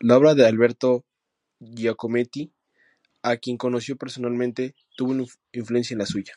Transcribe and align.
La 0.00 0.16
obra 0.16 0.34
de 0.34 0.46
Alberto 0.46 1.04
Giacometti, 1.60 2.50
a 3.20 3.36
quien 3.36 3.58
conoció 3.58 3.96
personalmente, 3.98 4.74
tuvo 4.96 5.12
influencia 5.52 5.92
en 5.92 5.98
la 5.98 6.06
suya. 6.06 6.32